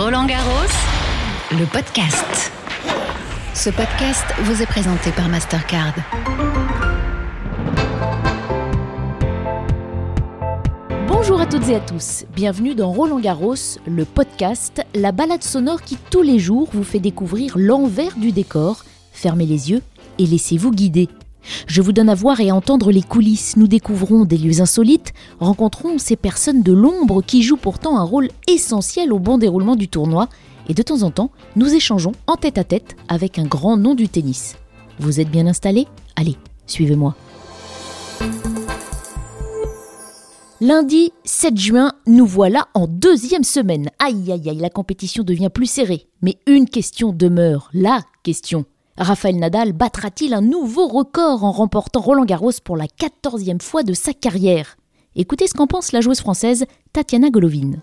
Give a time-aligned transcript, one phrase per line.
[0.00, 0.70] Roland Garros,
[1.50, 2.52] le podcast.
[3.52, 5.92] Ce podcast vous est présenté par Mastercard.
[11.08, 13.56] Bonjour à toutes et à tous, bienvenue dans Roland Garros,
[13.88, 18.84] le podcast, la balade sonore qui tous les jours vous fait découvrir l'envers du décor.
[19.10, 19.82] Fermez les yeux
[20.20, 21.08] et laissez-vous guider.
[21.66, 25.12] Je vous donne à voir et à entendre les coulisses, nous découvrons des lieux insolites,
[25.40, 29.88] rencontrons ces personnes de l'ombre qui jouent pourtant un rôle essentiel au bon déroulement du
[29.88, 30.28] tournoi,
[30.68, 33.94] et de temps en temps, nous échangeons en tête à tête avec un grand nom
[33.94, 34.56] du tennis.
[34.98, 35.86] Vous êtes bien installés?
[36.16, 37.14] Allez, suivez-moi.
[40.60, 43.90] Lundi 7 juin, nous voilà en deuxième semaine.
[44.00, 46.08] Aïe aïe aïe, la compétition devient plus serrée.
[46.20, 48.64] Mais une question demeure, la question.
[48.98, 53.92] Raphaël Nadal battra-t-il un nouveau record en remportant Roland Garros pour la quatorzième fois de
[53.92, 54.76] sa carrière?
[55.14, 57.74] Écoutez ce qu'en pense la joueuse française Tatiana Golovin.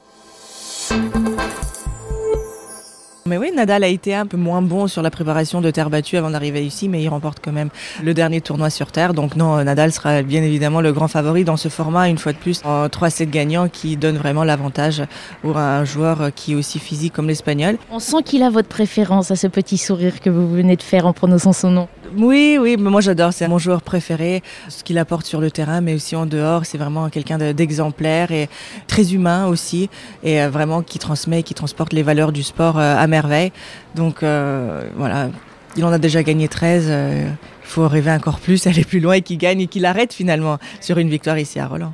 [3.27, 6.15] Mais oui, Nadal a été un peu moins bon sur la préparation de terre battue
[6.15, 7.69] avant d'arriver ici, mais il remporte quand même
[8.03, 9.15] le dernier tournoi sur terre.
[9.15, 12.37] Donc non, Nadal sera bien évidemment le grand favori dans ce format, une fois de
[12.37, 15.01] plus, en 3-7 gagnants qui donne vraiment l'avantage
[15.41, 17.79] pour un joueur qui est aussi physique comme l'Espagnol.
[17.89, 21.07] On sent qu'il a votre préférence à ce petit sourire que vous venez de faire
[21.07, 21.87] en prononçant son nom.
[22.17, 25.93] Oui, oui, moi j'adore, c'est mon joueur préféré, ce qu'il apporte sur le terrain, mais
[25.93, 28.47] aussi en dehors, c'est vraiment quelqu'un d'exemplaire et
[28.87, 29.89] très humain aussi,
[30.23, 33.51] et euh, vraiment qui transmet, qui transporte les valeurs du sport euh, à merveille.
[33.95, 35.29] Donc euh, voilà,
[35.75, 39.21] il en a déjà gagné 13, il faut rêver encore plus, aller plus loin et
[39.21, 41.93] qu'il gagne et qu'il arrête finalement sur une victoire ici à Roland.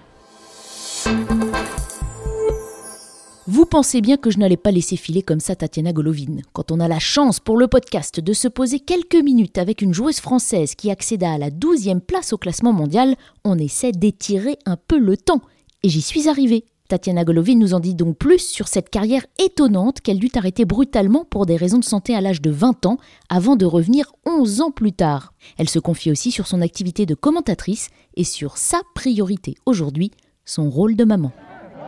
[3.62, 6.38] Vous pensez bien que je n'allais pas laisser filer comme ça Tatiana Golovin.
[6.52, 9.94] Quand on a la chance pour le podcast de se poser quelques minutes avec une
[9.94, 14.78] joueuse française qui accéda à la 12e place au classement mondial, on essaie d'étirer un
[14.78, 15.42] peu le temps.
[15.84, 16.66] Et j'y suis arrivée.
[16.88, 21.24] Tatiana Golovin nous en dit donc plus sur cette carrière étonnante qu'elle dut arrêter brutalement
[21.24, 22.98] pour des raisons de santé à l'âge de 20 ans
[23.30, 25.36] avant de revenir 11 ans plus tard.
[25.60, 30.10] Elle se confie aussi sur son activité de commentatrice et sur sa priorité aujourd'hui,
[30.46, 31.32] son rôle de maman.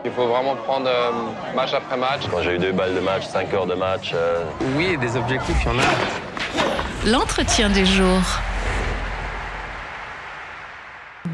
[0.04, 1.10] Il faut vraiment prendre euh,
[1.56, 2.22] match après match.
[2.30, 4.12] Quand j'ai eu deux balles de match, cinq heures de match.
[4.14, 4.44] euh,
[4.76, 7.10] Oui, et des objectifs, il y en a.
[7.10, 8.20] L'entretien du jour.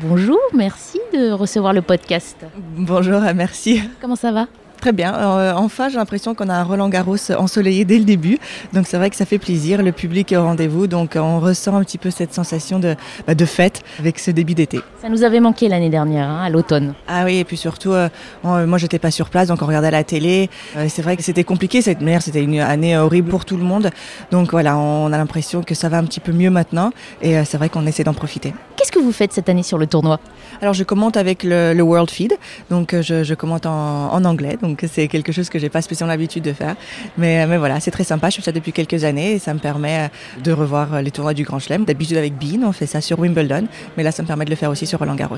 [0.03, 2.37] Bonjour, merci de recevoir le podcast.
[2.77, 3.83] Bonjour, merci.
[4.01, 4.47] Comment ça va?
[4.81, 5.15] Très bien.
[5.15, 8.39] Euh, enfin, j'ai l'impression qu'on a un Roland Garros ensoleillé dès le début.
[8.73, 9.83] Donc c'est vrai que ça fait plaisir.
[9.83, 10.87] Le public est au rendez-vous.
[10.87, 12.97] Donc on ressent un petit peu cette sensation de,
[13.27, 14.81] bah, de fête avec ce début d'été.
[15.03, 16.95] Ça nous avait manqué l'année dernière, hein, à l'automne.
[17.09, 18.09] Ah oui, et puis surtout, euh,
[18.43, 20.49] moi j'étais pas sur place, donc on regardait la télé.
[20.77, 23.65] Euh, c'est vrai que c'était compliqué cette manière, c'était une année horrible pour tout le
[23.65, 23.91] monde.
[24.31, 26.91] Donc voilà, on a l'impression que ça va un petit peu mieux maintenant.
[27.21, 28.55] Et euh, c'est vrai qu'on essaie d'en profiter.
[28.77, 30.21] Qu'est-ce que vous faites cette année sur le tournoi?
[30.63, 32.37] Alors je commente avec le, le World Feed,
[32.71, 36.13] donc je, je commente en, en anglais, donc c'est quelque chose que j'ai pas spécialement
[36.13, 36.77] l'habitude de faire.
[37.19, 39.55] Mais, euh, mais voilà, c'est très sympa, je fais ça depuis quelques années et ça
[39.55, 41.85] me permet euh, de revoir euh, les tournois du Grand Chelem.
[41.85, 43.67] D'habitude avec Bean, on fait ça sur Wimbledon,
[43.97, 45.37] mais là ça me permet de le faire aussi sur Roland Garros.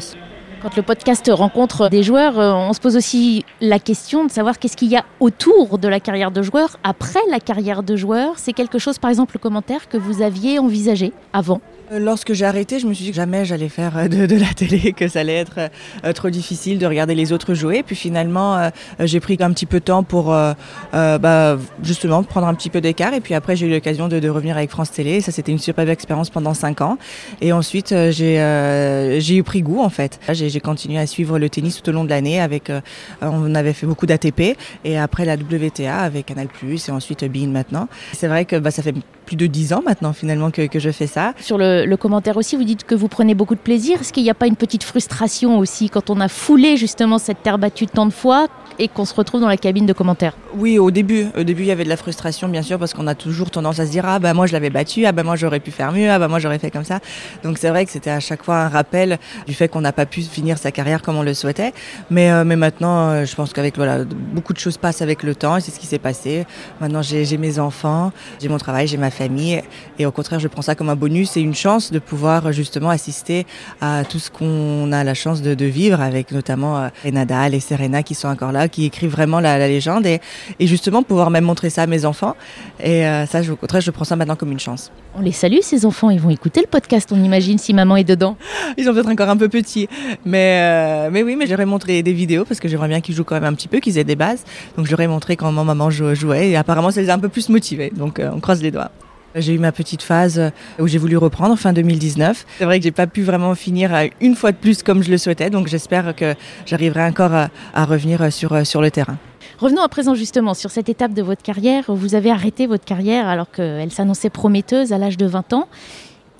[0.62, 4.76] Quand le podcast rencontre des joueurs, on se pose aussi la question de savoir qu'est-ce
[4.76, 8.34] qu'il y a autour de la carrière de joueur, après la carrière de joueur.
[8.36, 11.60] C'est quelque chose, par exemple, le commentaire que vous aviez envisagé avant.
[11.92, 14.36] Euh, Lorsque j'ai arrêté, je me suis dit que jamais j'allais faire euh, de, de
[14.36, 15.70] la télé, que ça allait être
[16.04, 17.82] euh, trop difficile de regarder les autres jouer.
[17.82, 18.70] Puis finalement, euh,
[19.00, 20.52] j'ai pris un petit peu de temps pour euh,
[20.94, 23.14] euh, bah, justement prendre un petit peu d'écart.
[23.14, 25.20] Et puis après, j'ai eu l'occasion de, de revenir avec France Télé.
[25.20, 26.98] Ça, c'était une superbe expérience pendant cinq ans.
[27.40, 30.18] Et ensuite, euh, j'ai euh, j'ai eu pris goût en fait.
[30.32, 32.40] J'ai continué à suivre le tennis tout au long de l'année.
[32.40, 32.80] Avec, euh,
[33.20, 37.88] on avait fait beaucoup d'ATP et après la WTA avec Canal+ et ensuite Bein maintenant.
[38.12, 38.94] C'est vrai que bah, ça fait
[39.26, 41.34] plus de dix ans maintenant finalement que, que je fais ça.
[41.40, 44.00] Sur le, le commentaire aussi, vous dites que vous prenez beaucoup de plaisir.
[44.00, 47.42] Est-ce qu'il n'y a pas une petite frustration aussi quand on a foulé justement cette
[47.42, 48.48] terre battue tant de fois
[48.78, 51.66] et qu'on se retrouve dans la cabine de commentaires Oui, au début, au début, il
[51.66, 54.04] y avait de la frustration, bien sûr, parce qu'on a toujours tendance à se dire
[54.06, 56.28] ah bah moi je l'avais battu, ah bah moi j'aurais pu faire mieux, ah bah
[56.28, 57.00] moi j'aurais fait comme ça.
[57.42, 60.06] Donc c'est vrai que c'était à chaque fois un rappel du fait qu'on n'a pas
[60.06, 61.72] pu finir sa carrière comme on le souhaitait.
[62.10, 65.34] Mais euh, mais maintenant, euh, je pense qu'avec voilà, beaucoup de choses passent avec le
[65.34, 66.46] temps et c'est ce qui s'est passé.
[66.80, 69.62] Maintenant, j'ai mes enfants, j'ai mon travail, j'ai ma famille,
[69.98, 72.90] et au contraire, je prends ça comme un bonus et une chance de pouvoir justement
[72.90, 73.46] assister
[73.80, 77.60] à tout ce qu'on a la chance de, de vivre avec notamment euh, Nadal et
[77.60, 80.20] Serena qui sont encore là, qui écrivent vraiment la, la légende et,
[80.58, 82.34] et justement pouvoir même montrer ça à mes enfants.
[82.80, 84.90] Et euh, ça, je, au contraire, je prends ça maintenant comme une chance.
[85.16, 86.10] On les salue, ces enfants.
[86.10, 88.36] Ils vont écouter le podcast, on imagine, si maman est dedans.
[88.78, 89.88] Ils sont peut-être encore un peu petits,
[90.24, 93.24] mais euh, mais oui, mais j'aurais montré des vidéos parce que j'aimerais bien qu'ils jouent
[93.24, 94.44] quand même un petit peu, qu'ils aient des bases.
[94.76, 97.48] Donc j'aurais montré comment maman jou- jouait et apparemment ça les a un peu plus
[97.48, 97.92] motivés.
[97.94, 98.90] Donc euh, on croise les doigts.
[99.34, 102.46] J'ai eu ma petite phase où j'ai voulu reprendre fin 2019.
[102.58, 105.10] C'est vrai que j'ai pas pu vraiment finir euh, une fois de plus comme je
[105.10, 106.34] le souhaitais, donc j'espère que
[106.66, 109.16] j'arriverai encore à, à revenir sur, sur le terrain.
[109.58, 111.84] Revenons à présent justement sur cette étape de votre carrière.
[111.88, 115.68] Vous avez arrêté votre carrière alors qu'elle s'annonçait prometteuse à l'âge de 20 ans.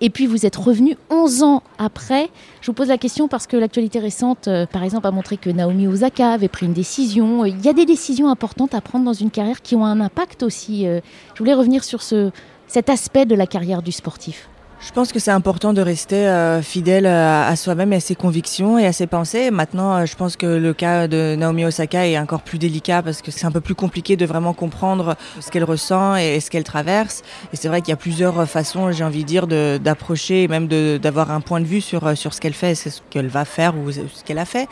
[0.05, 2.29] Et puis vous êtes revenu 11 ans après.
[2.61, 5.49] Je vous pose la question parce que l'actualité récente, euh, par exemple, a montré que
[5.49, 7.45] Naomi Osaka avait pris une décision.
[7.45, 10.43] Il y a des décisions importantes à prendre dans une carrière qui ont un impact
[10.43, 10.89] aussi.
[10.89, 10.99] Euh,
[11.35, 12.33] je voulais revenir sur ce,
[12.73, 14.49] cet aspect de la carrière du sportif.
[14.85, 18.17] Je pense que c'est important de rester euh, fidèle à, à soi-même et à ses
[18.17, 19.53] convictions et à ses pensées.
[19.53, 23.23] Maintenant, euh, je pense que le cas de Naomi Osaka est encore plus délicat parce
[23.23, 26.65] que c'est un peu plus compliqué de vraiment comprendre ce qu'elle ressent et, ce qu'elle
[26.65, 27.23] traverse.
[27.53, 30.67] Et c'est vrai qu'il y a plusieurs façons, j'ai envie de dire, d'approcher et même
[30.67, 33.93] d'avoir un point de vue sur, euh, ce qu'elle fait, ce qu'elle va faire ou
[33.93, 34.69] ce qu'elle a fait.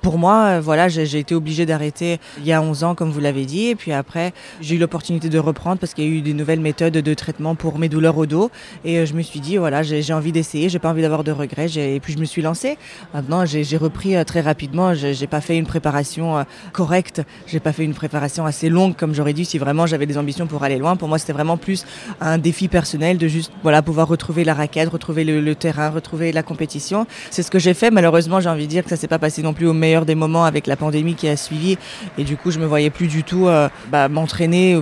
[0.00, 3.20] Pour moi, euh, voilà, j'ai été obligée d'arrêter il y a 11 ans, comme vous
[3.20, 3.68] l'avez dit.
[3.68, 6.60] Et puis après, j'ai eu l'opportunité de reprendre parce qu'il y a eu des nouvelles
[6.60, 8.50] méthodes de traitement pour mes douleurs au dos.
[8.84, 11.32] Et euh, je me suis dit, voilà, j'ai envie d'essayer, j'ai pas envie d'avoir de
[11.32, 11.68] regrets.
[11.76, 12.78] Et puis je me suis lancée.
[13.14, 14.94] Maintenant, j'ai repris euh, très rapidement.
[14.94, 16.42] J'ai pas fait une préparation euh,
[16.72, 17.22] correcte.
[17.46, 20.46] J'ai pas fait une préparation assez longue comme j'aurais dû si vraiment j'avais des ambitions
[20.46, 20.96] pour aller loin.
[20.96, 21.84] Pour moi, c'était vraiment plus
[22.20, 26.42] un défi personnel de juste voilà pouvoir retrouver la raquette, retrouver le, terrain, retrouver la
[26.42, 27.06] compétition.
[27.30, 27.90] C'est ce que j'ai fait.
[27.90, 30.14] Malheureusement, j'ai envie de dire que ça s'est pas passé non plus au meilleur des
[30.14, 31.76] moments avec la pandémie qui a suivi.
[32.18, 34.80] Et du coup, je me voyais plus du tout euh, bah, m'entraîner.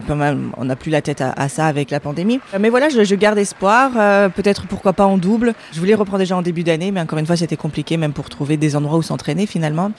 [0.56, 2.40] On n'a plus la tête à, ça avec la pandémie.
[2.54, 3.92] Euh, Mais voilà, je, garde espoir.
[4.32, 5.54] Peut-être pourquoi pas en double.
[5.72, 8.28] Je voulais reprendre déjà en début d'année, mais encore une fois, c'était compliqué même pour
[8.28, 9.92] trouver des endroits où s'entraîner finalement.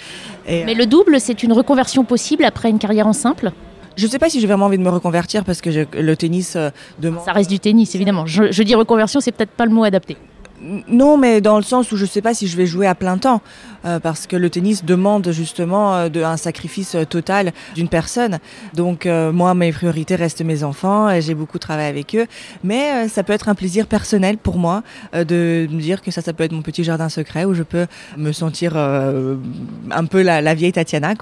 [0.48, 3.52] Et, Mais le double, c'est une reconversion possible après une carrière en simple?
[3.98, 6.56] Je sais pas si j'ai vraiment envie de me reconvertir parce que je- le tennis
[6.56, 6.70] euh,
[7.00, 7.24] demande.
[7.26, 8.26] Ça reste du tennis, évidemment.
[8.26, 10.16] Je, je dis reconversion, c'est peut-être pas le mot adapté.
[10.62, 13.18] Non, mais dans le sens où je sais pas si je vais jouer à plein
[13.18, 13.42] temps,
[13.86, 18.40] euh, parce que le tennis demande justement euh, un sacrifice euh, total d'une personne.
[18.74, 22.26] Donc moi, mes priorités restent mes enfants, et j'ai beaucoup travaillé avec eux,
[22.64, 24.84] mais ça peut être un plaisir personnel pour moi
[25.14, 27.88] de me dire que ça, ça peut être mon petit jardin secret où je peux
[28.18, 31.14] me sentir un peu la, vieille Tatiana.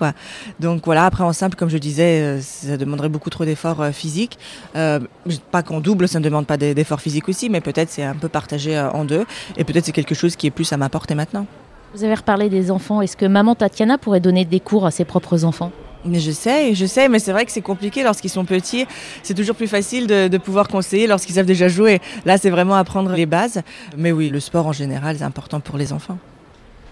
[0.59, 4.37] Donc voilà, après en simple, comme je disais, ça demanderait beaucoup trop d'efforts physiques.
[4.73, 8.15] Pas qu'en double, ça ne demande pas d'e- d'efforts physiques aussi, mais peut-être c'est un
[8.15, 9.25] peu partagé en deux.
[9.57, 11.45] Et peut-être c'est quelque chose qui est plus à ma portée maintenant.
[11.93, 13.01] Vous avez reparlé des enfants.
[13.01, 15.71] Est-ce que maman Tatiana pourrait donner des cours à ses propres enfants?
[16.05, 18.85] Mais je sais, je sais, mais c'est vrai que c'est compliqué lorsqu'ils sont petits.
[19.23, 21.99] C'est toujours plus facile de, de pouvoir conseiller lorsqu'ils savent déjà jouer.
[22.25, 23.61] Là, c'est vraiment apprendre les bases.
[23.97, 26.17] Mais oui, le sport en général, c'est important pour les enfants.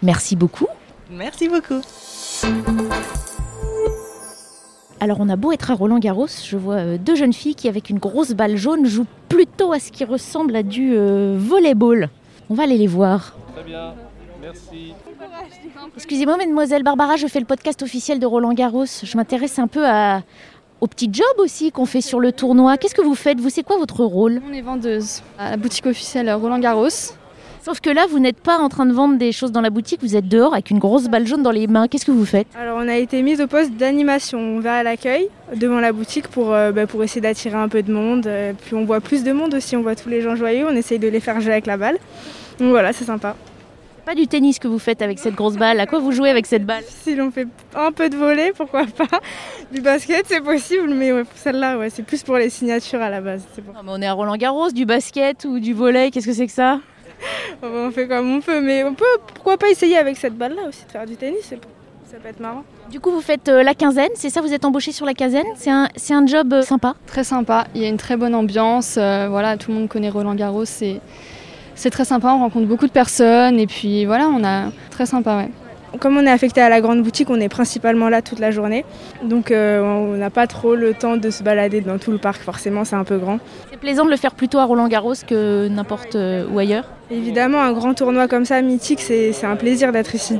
[0.01, 0.67] Merci beaucoup.
[1.11, 1.81] Merci beaucoup.
[4.99, 7.67] Alors on a beau être à Roland Garros, je vois euh, deux jeunes filles qui
[7.67, 12.09] avec une grosse balle jaune jouent plutôt à ce qui ressemble à du euh, volleyball.
[12.49, 13.35] On va aller les voir.
[13.53, 13.93] Très bien,
[14.41, 14.93] merci.
[15.95, 18.85] Excusez-moi mademoiselle Barbara, je fais le podcast officiel de Roland Garros.
[18.85, 20.21] Je m'intéresse un peu à,
[20.81, 22.77] au petit job aussi qu'on fait sur le tournoi.
[22.77, 23.39] Qu'est-ce que vous faites?
[23.39, 24.41] Vous, c'est quoi votre rôle?
[24.47, 26.89] On est vendeuse à la boutique officielle Roland Garros.
[27.65, 29.99] Sauf que là, vous n'êtes pas en train de vendre des choses dans la boutique,
[30.03, 31.87] vous êtes dehors avec une grosse balle jaune dans les mains.
[31.87, 34.37] Qu'est-ce que vous faites Alors on a été mise au poste d'animation.
[34.37, 37.81] On va à l'accueil devant la boutique pour, euh, bah, pour essayer d'attirer un peu
[37.81, 38.27] de monde.
[38.27, 40.75] Euh, puis on voit plus de monde aussi, on voit tous les gens joyeux, on
[40.75, 41.97] essaye de les faire jouer avec la balle.
[42.59, 43.35] Donc voilà, c'est sympa.
[44.05, 45.79] Pas du tennis que vous faites avec cette grosse balle.
[45.79, 48.85] À quoi vous jouez avec cette balle Si l'on fait un peu de volet, pourquoi
[48.85, 49.07] pas.
[49.71, 53.21] Du basket, c'est possible, mais ouais, celle-là, ouais, c'est plus pour les signatures à la
[53.21, 53.41] base.
[53.65, 56.33] pour- Non, mais On est à Roland Garros, du basket ou du volley, qu'est-ce que
[56.33, 56.79] c'est que ça?
[57.63, 60.85] On fait comme on peut, mais on peut, pourquoi pas essayer avec cette balle-là aussi
[60.85, 62.63] de faire du tennis, ça peut être marrant.
[62.91, 65.45] Du coup, vous faites euh, la quinzaine, c'est ça Vous êtes embauché sur la quinzaine
[65.55, 66.93] C'est un, c'est un job euh, sympa?
[67.07, 68.95] Très sympa, il y a une très bonne ambiance.
[68.97, 70.65] euh, voilà, tout le monde connaît Roland Garros.
[70.65, 71.01] C'est,
[71.73, 73.59] c'est très sympa, on rencontre beaucoup de personnes.
[73.59, 75.49] Et puis voilà, on a très sympa, ouais.
[75.99, 78.83] Comme on est affecté à la grande boutique, on est principalement là toute la journée.
[79.23, 82.41] Donc euh, on n'a pas trop le temps de se balader dans tout le parc,
[82.41, 83.39] forcément c'est un peu grand.
[83.71, 86.85] C'est plaisant de le faire plutôt à Roland Garros que n'importe où ailleurs?
[87.11, 90.37] Évidemment, un grand tournoi comme ça, mythique, c'est c'est un plaisir d'être ici.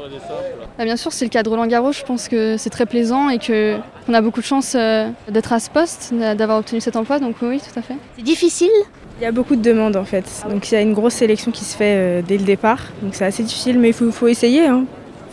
[0.78, 1.92] Bah, bien sûr, c'est le cas de Roland Garros.
[1.92, 5.54] Je pense que c'est très plaisant et que on a beaucoup de chance euh, d'être
[5.54, 7.20] à ce poste, d'avoir obtenu cet emploi.
[7.20, 7.96] Donc oui, tout à fait.
[8.18, 8.72] C'est difficile?
[9.20, 10.26] Il y a beaucoup de demandes en fait.
[10.50, 12.80] Donc il y a une grosse sélection qui se fait euh, dès le départ.
[13.02, 14.86] Donc c'est assez difficile, mais il faut, faut essayer, hein.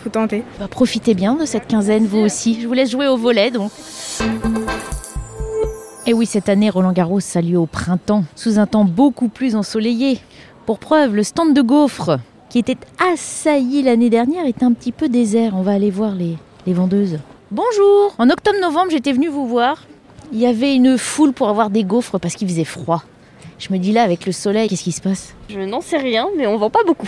[0.05, 0.45] faut tenter.
[0.61, 2.61] Bah, Profitez bien de cette quinzaine, vous aussi.
[2.61, 3.73] Je vous laisse jouer au volet, donc.
[6.07, 9.55] Et oui, cette année, Roland Garros a lieu au printemps, sous un temps beaucoup plus
[9.57, 10.19] ensoleillé.
[10.67, 12.77] Pour preuve, le stand de gaufres, qui était
[13.13, 15.55] assailli l'année dernière, est un petit peu désert.
[15.57, 17.19] On va aller voir les, les vendeuses.
[17.51, 19.83] Bonjour En octobre-novembre, j'étais venue vous voir.
[20.33, 23.03] Il y avait une foule pour avoir des gaufres parce qu'il faisait froid.
[23.59, 25.35] Je me dis là, avec le soleil, qu'est-ce qui se passe?
[25.49, 27.07] Je n'en sais rien, mais on vend pas beaucoup.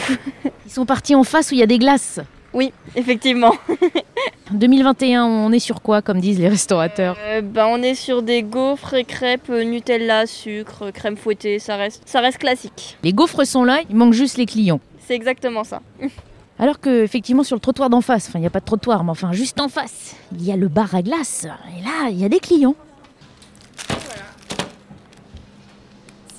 [0.66, 2.20] Ils sont partis en face où il y a des glaces.
[2.52, 3.52] Oui, effectivement.
[4.50, 8.42] 2021, on est sur quoi, comme disent les restaurateurs Euh, ben, on est sur des
[8.42, 12.98] gaufres et crêpes, euh, Nutella, sucre, crème fouettée, ça reste, ça reste classique.
[13.02, 14.80] Les gaufres sont là, il manque juste les clients.
[15.00, 15.80] C'est exactement ça.
[16.58, 19.02] Alors que, effectivement, sur le trottoir d'en face, enfin, il n'y a pas de trottoir,
[19.02, 21.46] mais enfin, juste en face, il y a le bar à glace.
[21.78, 22.76] Et là, il y a des clients.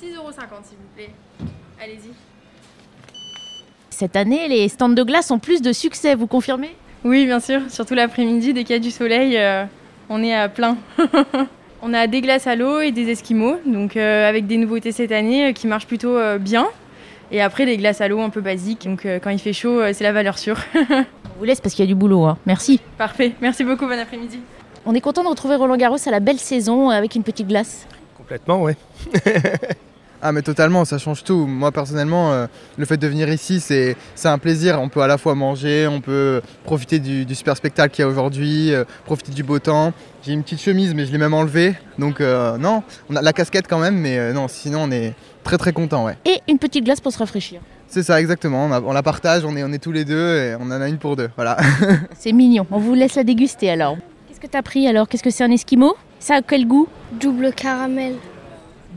[0.00, 1.10] s'il vous plaît.
[1.82, 2.10] Allez-y.
[3.90, 6.74] Cette année, les stands de glace ont plus de succès, vous confirmez?
[7.06, 7.60] Oui, bien sûr.
[7.68, 9.64] Surtout l'après-midi, dès qu'il y a du soleil, euh,
[10.08, 10.76] on est à plein.
[11.82, 15.12] on a des glaces à l'eau et des esquimaux, donc euh, avec des nouveautés cette
[15.12, 16.66] année euh, qui marchent plutôt euh, bien.
[17.30, 18.86] Et après, des glaces à l'eau un peu basiques.
[18.88, 20.58] Donc euh, quand il fait chaud, euh, c'est la valeur sûre.
[20.74, 22.38] On vous laisse parce qu'il y a du boulot, hein.
[22.44, 22.80] Merci.
[22.98, 23.34] Parfait.
[23.40, 23.86] Merci beaucoup.
[23.86, 24.40] Bon après-midi.
[24.84, 27.86] On est content de retrouver Roland Garros à la belle saison avec une petite glace.
[28.16, 28.76] Complètement, ouais.
[30.22, 31.46] Ah mais totalement, ça change tout.
[31.46, 32.46] Moi personnellement, euh,
[32.78, 34.80] le fait de venir ici, c'est c'est un plaisir.
[34.80, 38.06] On peut à la fois manger, on peut profiter du, du super spectacle qu'il y
[38.06, 39.92] a aujourd'hui, euh, profiter du beau temps.
[40.22, 41.74] J'ai une petite chemise mais je l'ai même enlevée.
[41.98, 45.14] Donc euh, non, on a la casquette quand même, mais euh, non, sinon on est
[45.44, 46.16] très très content, ouais.
[46.24, 47.60] Et une petite glace pour se rafraîchir.
[47.88, 50.36] C'est ça exactement, on, a- on la partage, on est, on est tous les deux
[50.38, 51.56] et on en a une pour deux, voilà.
[52.18, 52.66] C'est mignon.
[52.72, 53.96] On vous laisse la déguster alors.
[54.26, 55.08] Qu'est-ce que t'as pris alors?
[55.08, 55.94] Qu'est-ce que c'est un esquimau?
[56.18, 56.88] Ça a quel goût?
[57.12, 58.14] Double caramel.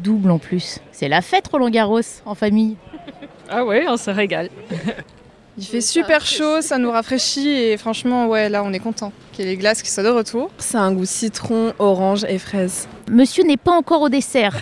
[0.04, 0.80] Double en plus.
[0.92, 2.76] C'est la fête Roland Garros en famille.
[3.50, 4.50] Ah ouais, on se régale.
[5.58, 9.44] Il fait super chaud, ça nous rafraîchit et franchement, ouais, là on est content qu'il
[9.44, 10.50] y ait les glaces qui soient de retour.
[10.58, 12.88] C'est un goût citron, orange et fraise.
[13.12, 14.56] Monsieur n'est pas encore au dessert.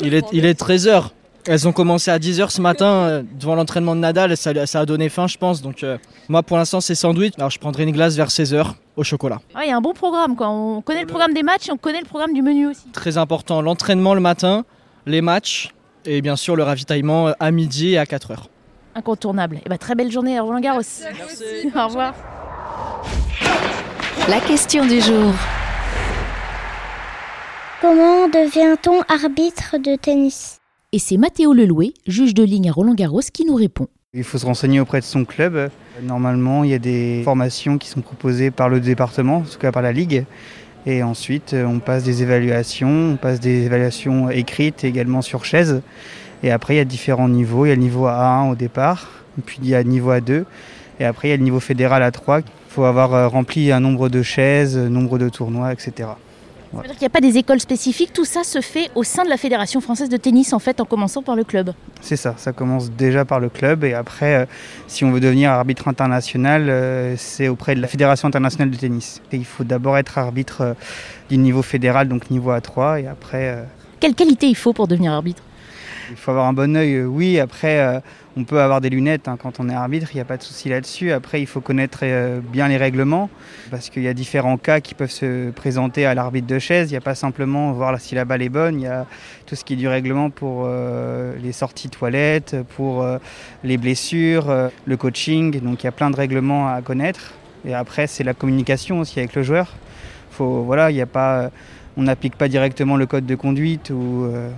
[0.00, 1.10] Il est, il est 13h.
[1.46, 4.36] Elles ont commencé à 10h ce matin euh, devant l'entraînement de Nadal.
[4.36, 5.60] Ça, ça a donné faim, je pense.
[5.60, 7.34] Donc, euh, moi, pour l'instant, c'est sandwich.
[7.36, 9.40] Alors, je prendrai une glace vers 16h au chocolat.
[9.54, 10.48] Ah, Il y a un bon programme quoi.
[10.50, 12.88] On connaît le programme des matchs et on connaît le programme du menu aussi.
[12.92, 14.64] Très important, l'entraînement le matin,
[15.06, 15.70] les matchs
[16.04, 18.36] et bien sûr le ravitaillement euh, à midi et à 4h.
[18.94, 19.60] Incontournable.
[19.64, 20.80] Et bah, très belle journée à Roland Garros.
[20.82, 22.14] au revoir.
[24.28, 25.32] La question du jour.
[27.80, 30.61] Comment devient-on arbitre de tennis?
[30.94, 33.86] Et c'est Mathéo Leloué, juge de ligne à Roland Garros, qui nous répond.
[34.12, 35.70] Il faut se renseigner auprès de son club.
[36.02, 39.72] Normalement, il y a des formations qui sont proposées par le département, en tout cas
[39.72, 40.26] par la Ligue.
[40.84, 45.80] Et ensuite, on passe des évaluations, on passe des évaluations écrites également sur chaise.
[46.42, 47.64] Et après, il y a différents niveaux.
[47.64, 50.44] Il y a le niveau A1 au départ, puis il y a le niveau A2.
[51.00, 52.42] Et après, il y a le niveau fédéral A3.
[52.42, 56.10] Il faut avoir euh, rempli un nombre de chaises, nombre de tournois, etc.
[56.72, 59.04] Ça veut dire qu'il n'y a pas des écoles spécifiques, tout ça se fait au
[59.04, 61.72] sein de la Fédération française de tennis en fait, en commençant par le club.
[62.00, 63.84] C'est ça, ça commence déjà par le club.
[63.84, 64.46] Et après, euh,
[64.86, 69.20] si on veut devenir arbitre international, euh, c'est auprès de la Fédération internationale de tennis.
[69.32, 70.74] Et il faut d'abord être arbitre euh,
[71.28, 73.66] du niveau fédéral, donc niveau A3, et après,
[74.00, 75.42] Quelle qualité il faut pour devenir arbitre?
[76.12, 76.94] Il faut avoir un bon œil.
[76.94, 78.00] euh, oui, après, euh,
[78.36, 80.42] on peut avoir des lunettes hein, quand on est arbitre, il n'y a pas de
[80.42, 81.10] souci là-dessus.
[81.10, 83.30] Après, il faut connaître euh, bien les règlements,
[83.70, 86.90] parce qu'il y a différents cas qui peuvent se présenter à l'arbitre de chaise.
[86.90, 89.06] Il n'y a pas simplement voir si la balle est bonne, il y a
[89.46, 93.04] tout ce qui est du règlement pour les sorties toilettes, pour
[93.64, 95.60] les blessures, le coaching.
[95.60, 97.32] Donc il y a plein de règlements à connaître.
[97.66, 99.74] Et après, c'est la communication aussi avec le joueur.
[100.40, 101.50] Il n'y a pas
[101.96, 104.50] on n'applique pas directement le code de conduite ou euh,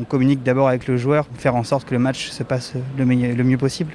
[0.00, 2.74] on communique d'abord avec le joueur pour faire en sorte que le match se passe
[2.98, 3.94] le, le mieux possible.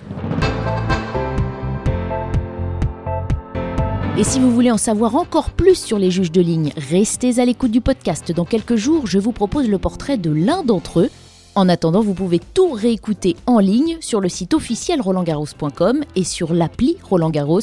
[4.18, 7.46] Et si vous voulez en savoir encore plus sur les juges de ligne, restez à
[7.46, 8.32] l'écoute du podcast.
[8.32, 11.10] Dans quelques jours, je vous propose le portrait de l'un d'entre eux.
[11.54, 16.56] En attendant, vous pouvez tout réécouter en ligne sur le site officiel rolandgarros.com et sur
[16.56, 17.60] l'appli Roland Garros.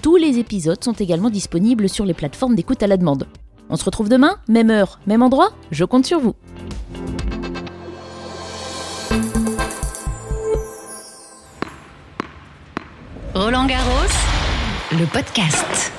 [0.00, 3.26] Tous les épisodes sont également disponibles sur les plateformes d'écoute à la demande.
[3.70, 6.34] On se retrouve demain, même heure, même endroit, je compte sur vous.
[13.34, 14.12] Roland Garros,
[14.92, 15.92] le podcast.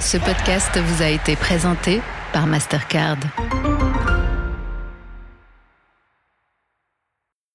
[0.00, 2.00] Ce podcast vous a été présenté
[2.32, 3.18] par Mastercard.